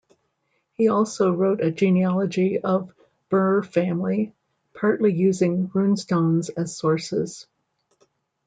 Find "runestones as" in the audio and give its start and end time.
5.69-6.75